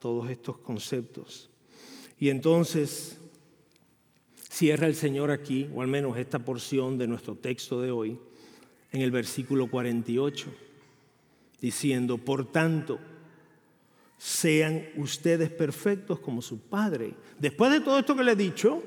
[0.00, 1.50] todos estos conceptos.
[2.18, 3.18] Y entonces
[4.48, 8.18] cierra el Señor aquí, o al menos esta porción de nuestro texto de hoy,
[8.92, 10.46] en el versículo 48,
[11.60, 12.98] diciendo, por tanto,
[14.16, 17.14] sean ustedes perfectos como su Padre.
[17.38, 18.82] Después de todo esto que le he dicho,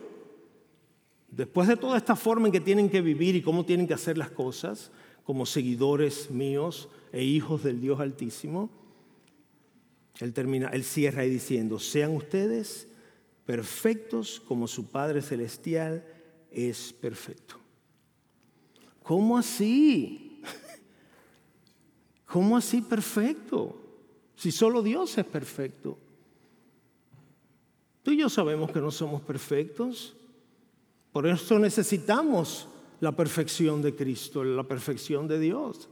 [1.37, 4.17] Después de toda esta forma en que tienen que vivir y cómo tienen que hacer
[4.17, 4.89] las cosas,
[5.23, 8.71] como seguidores míos e hijos del Dios Altísimo,
[10.19, 12.87] él termina, él cierra ahí diciendo, sean ustedes
[13.45, 16.03] perfectos como su Padre Celestial
[16.49, 17.59] es perfecto.
[19.03, 20.41] ¿Cómo así?
[22.25, 23.79] ¿Cómo así perfecto?
[24.35, 25.99] Si solo Dios es perfecto.
[28.01, 30.15] Tú y yo sabemos que no somos perfectos.
[31.17, 32.67] Por eso necesitamos
[32.99, 35.89] la perfección de Cristo, la perfección de Dios.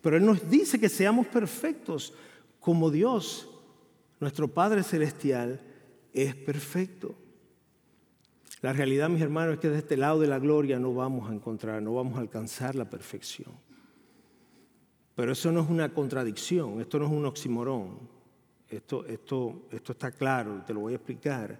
[0.00, 2.14] Pero Él nos dice que seamos perfectos
[2.60, 3.48] como Dios,
[4.20, 5.60] nuestro Padre Celestial,
[6.12, 7.16] es perfecto.
[8.60, 11.34] La realidad, mis hermanos, es que de este lado de la gloria no vamos a
[11.34, 13.50] encontrar, no vamos a alcanzar la perfección.
[15.16, 17.98] Pero eso no es una contradicción, esto no es un oximorón.
[18.68, 21.58] Esto, esto, esto está claro, te lo voy a explicar.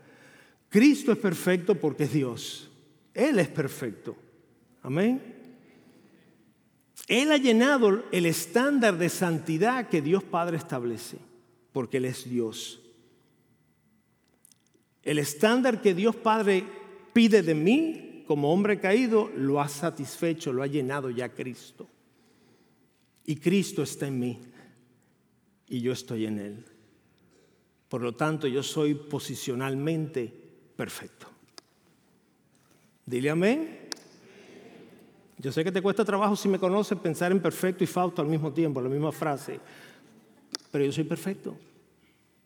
[0.69, 2.71] Cristo es perfecto porque es Dios.
[3.19, 4.17] Él es perfecto.
[4.81, 5.21] Amén.
[7.09, 11.19] Él ha llenado el estándar de santidad que Dios Padre establece,
[11.73, 12.81] porque Él es Dios.
[15.03, 16.65] El estándar que Dios Padre
[17.13, 21.89] pide de mí como hombre caído, lo ha satisfecho, lo ha llenado ya Cristo.
[23.25, 24.39] Y Cristo está en mí
[25.67, 26.65] y yo estoy en Él.
[27.89, 30.33] Por lo tanto, yo soy posicionalmente
[30.77, 31.38] perfecto.
[33.09, 33.89] Dile amén.
[35.39, 38.29] Yo sé que te cuesta trabajo si me conoces pensar en perfecto y fausto al
[38.29, 39.61] mismo tiempo, la misma frase,
[40.71, 41.57] pero yo soy perfecto,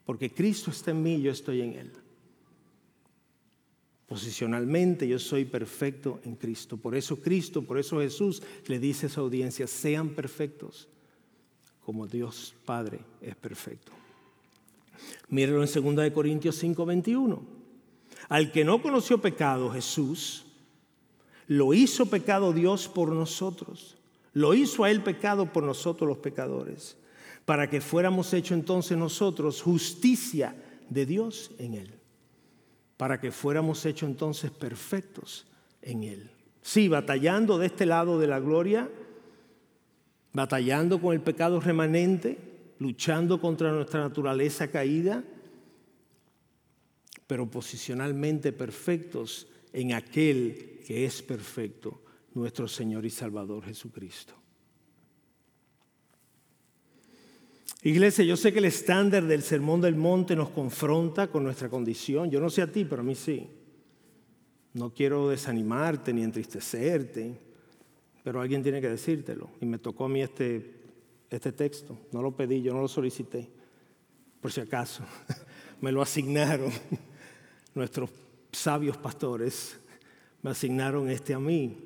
[0.05, 1.93] porque Cristo está en mí y yo estoy en Él.
[4.07, 6.77] Posicionalmente yo soy perfecto en Cristo.
[6.77, 10.87] Por eso Cristo, por eso Jesús le dice a su audiencia, sean perfectos
[11.85, 13.91] como Dios Padre es perfecto.
[15.29, 17.43] Mírenlo en 2 Corintios 5, 21.
[18.29, 20.45] Al que no conoció pecado, Jesús,
[21.47, 23.97] lo hizo pecado Dios por nosotros,
[24.35, 26.97] Lo hizo a él pecado por nosotros los pecadores,
[27.45, 30.57] para que fuéramos hechos entonces nosotros justicia
[30.89, 31.91] de Dios en él,
[32.97, 35.47] para que fuéramos hechos entonces perfectos
[35.83, 36.31] en él.
[36.63, 38.89] Sí, batallando de este lado de la gloria,
[40.33, 42.39] batallando con el pecado remanente,
[42.79, 45.25] luchando contra nuestra naturaleza caída,
[47.27, 52.03] pero posicionalmente perfectos en aquel que es perfecto,
[52.35, 54.35] nuestro Señor y Salvador Jesucristo.
[57.85, 62.31] Iglesia, yo sé que el estándar del Sermón del Monte nos confronta con nuestra condición.
[62.31, 63.49] Yo no sé a ti, pero a mí sí.
[64.75, 67.39] No quiero desanimarte ni entristecerte,
[68.23, 69.51] pero alguien tiene que decírtelo.
[69.61, 70.75] Y me tocó a mí este,
[71.29, 71.99] este texto.
[72.13, 73.49] No lo pedí, yo no lo solicité,
[74.41, 75.03] por si acaso.
[75.81, 76.71] me lo asignaron
[77.75, 78.11] nuestros
[78.53, 79.79] sabios pastores.
[80.43, 81.77] Me asignaron este a mí.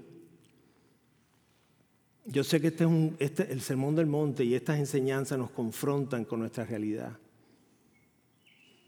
[2.27, 2.91] Yo sé que este es
[3.21, 7.17] este, el sermón del monte y estas enseñanzas nos confrontan con nuestra realidad,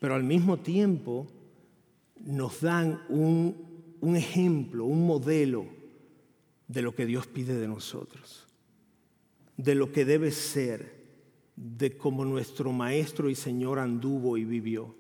[0.00, 1.28] pero al mismo tiempo
[2.24, 5.66] nos dan un ejemplo, un modelo
[6.66, 8.46] de lo que Dios pide de nosotros,
[9.56, 10.98] de lo que debe ser,
[11.54, 14.94] de cómo nuestro Maestro y Señor anduvo y vivió,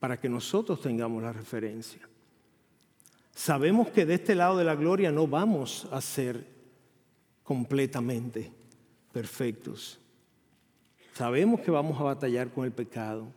[0.00, 2.07] para que nosotros tengamos la referencia.
[3.38, 6.44] Sabemos que de este lado de la gloria no vamos a ser
[7.44, 8.50] completamente
[9.12, 10.00] perfectos.
[11.14, 13.28] Sabemos que vamos a batallar con el pecado,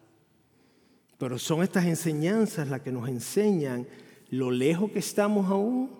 [1.19, 3.87] pero son estas enseñanzas las que nos enseñan
[4.31, 5.91] lo lejos que estamos aún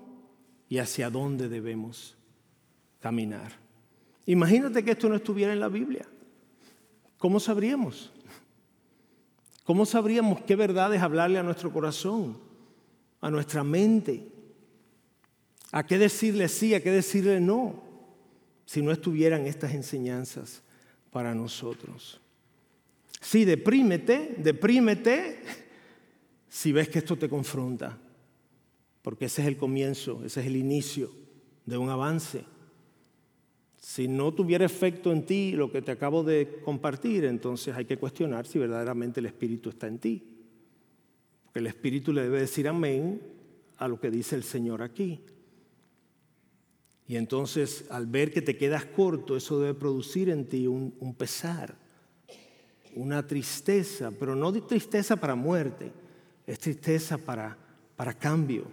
[0.68, 2.18] y hacia dónde debemos
[3.02, 3.52] caminar.
[4.26, 6.08] Imagínate que esto no estuviera en la Biblia.
[7.20, 8.12] ¿Cómo sabríamos?
[9.64, 12.50] ¿Cómo sabríamos qué verdades hablarle a nuestro corazón,
[13.22, 14.28] a nuestra mente?
[15.72, 17.92] ¿A qué decirle sí, a qué decirle no?
[18.72, 20.62] si no estuvieran estas enseñanzas
[21.12, 22.22] para nosotros.
[23.20, 25.42] Sí, deprímete, deprímete
[26.48, 27.98] si ves que esto te confronta,
[29.02, 31.12] porque ese es el comienzo, ese es el inicio
[31.66, 32.46] de un avance.
[33.78, 37.98] Si no tuviera efecto en ti lo que te acabo de compartir, entonces hay que
[37.98, 40.31] cuestionar si verdaderamente el Espíritu está en ti.
[41.54, 43.22] El Espíritu le debe decir amén
[43.78, 45.20] a lo que dice el Señor aquí.
[47.08, 51.76] Y entonces al ver que te quedas corto, eso debe producir en ti un, pesar,
[52.96, 55.92] una tristeza, pero no de tristeza para muerte,
[56.48, 57.58] es tristeza para,
[57.98, 58.66] para cambio,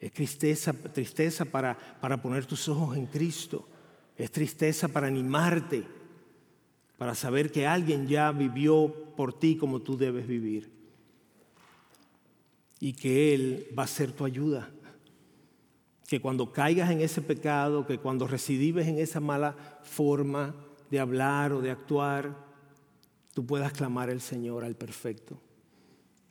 [0.00, 3.68] es tristeza, tristeza para, para poner tus ojos en Cristo,
[4.16, 5.84] es tristeza para animarte,
[6.96, 10.75] para saber que alguien ya vivió por ti como tú debes vivir
[12.80, 14.70] y que Él va a ser tu ayuda
[16.06, 20.54] que cuando caigas en ese pecado, que cuando recidives en esa mala forma
[20.90, 22.46] de hablar o de actuar,
[23.34, 25.40] tú puedas clamar al Señor, al perfecto.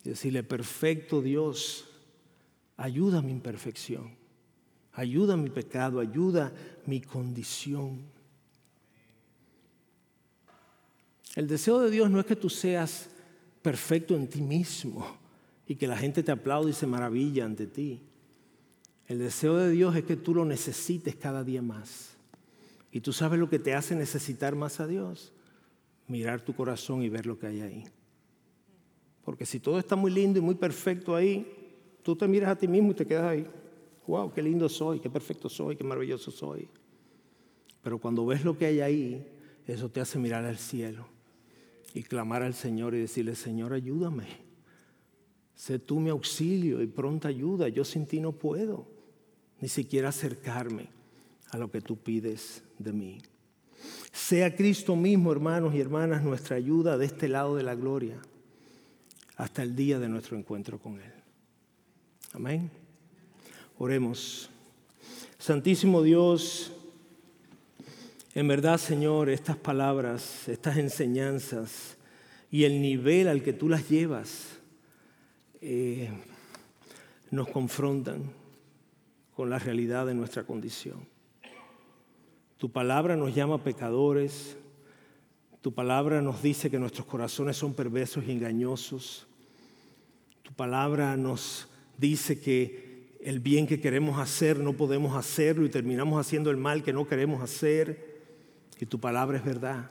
[0.03, 1.89] Y decirle, perfecto Dios,
[2.77, 4.15] ayuda mi imperfección,
[4.93, 6.53] ayuda mi pecado, ayuda
[6.85, 8.01] mi condición.
[11.35, 13.09] El deseo de Dios no es que tú seas
[13.61, 15.24] perfecto en ti mismo
[15.67, 18.01] y que la gente te aplaude y se maravilla ante ti.
[19.07, 22.15] El deseo de Dios es que tú lo necesites cada día más.
[22.91, 25.33] Y tú sabes lo que te hace necesitar más a Dios.
[26.07, 27.83] Mirar tu corazón y ver lo que hay ahí.
[29.23, 31.45] Porque si todo está muy lindo y muy perfecto ahí,
[32.03, 33.47] tú te miras a ti mismo y te quedas ahí.
[34.07, 36.69] Wow, qué lindo soy, qué perfecto soy, qué maravilloso soy.
[37.81, 39.27] Pero cuando ves lo que hay ahí,
[39.67, 41.07] eso te hace mirar al cielo
[41.93, 44.44] y clamar al Señor y decirle, Señor, ayúdame.
[45.55, 47.69] Sé tú mi auxilio y pronta ayuda.
[47.69, 48.87] Yo sin ti no puedo
[49.61, 50.87] ni siquiera acercarme
[51.51, 53.21] a lo que tú pides de mí.
[54.11, 58.19] Sea Cristo mismo, hermanos y hermanas, nuestra ayuda de este lado de la gloria
[59.37, 61.11] hasta el día de nuestro encuentro con Él.
[62.33, 62.69] Amén.
[63.77, 64.49] Oremos.
[65.37, 66.71] Santísimo Dios,
[68.33, 71.97] en verdad, Señor, estas palabras, estas enseñanzas
[72.51, 74.54] y el nivel al que tú las llevas
[75.67, 76.09] eh,
[77.31, 78.31] nos confrontan
[79.35, 81.07] con la realidad de nuestra condición.
[82.59, 84.57] Tu palabra nos llama pecadores,
[85.61, 89.25] tu palabra nos dice que nuestros corazones son perversos y engañosos,
[90.43, 96.19] tu palabra nos dice que el bien que queremos hacer no podemos hacerlo y terminamos
[96.19, 98.13] haciendo el mal que no queremos hacer.
[98.79, 99.89] Y tu palabra es verdad,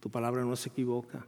[0.00, 1.24] tu palabra no se equivoca.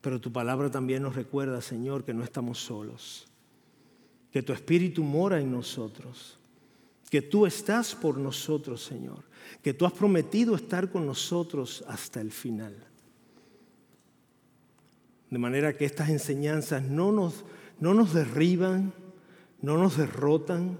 [0.00, 3.26] Pero tu palabra también nos recuerda, Señor, que no estamos solos
[4.36, 6.38] que tu Espíritu mora en nosotros,
[7.08, 9.24] que tú estás por nosotros, Señor,
[9.62, 12.76] que tú has prometido estar con nosotros hasta el final.
[15.30, 17.46] De manera que estas enseñanzas no nos,
[17.80, 18.92] no nos derriban,
[19.62, 20.78] no nos derrotan,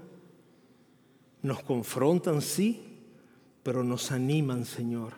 [1.41, 2.99] nos confrontan, sí,
[3.63, 5.13] pero nos animan, Señor,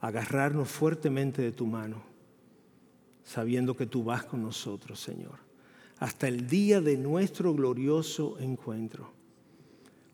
[0.00, 2.02] a agarrarnos fuertemente de tu mano,
[3.24, 5.38] sabiendo que tú vas con nosotros, Señor,
[5.98, 9.12] hasta el día de nuestro glorioso encuentro,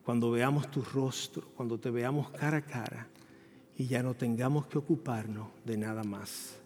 [0.04, 3.08] cuando veamos tu rostro, cuando te veamos cara a cara
[3.76, 6.56] y ya no tengamos que ocuparnos de nada más,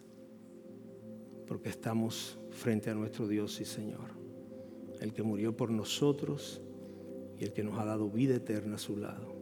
[1.47, 4.11] porque estamos frente a nuestro Dios y Señor,
[4.99, 6.61] el que murió por nosotros
[7.39, 9.33] y el que nos ha dado vida eterna a su lado.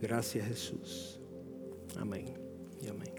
[0.00, 1.20] Gracias Jesús.
[1.96, 2.34] Amén
[2.80, 3.13] y amén.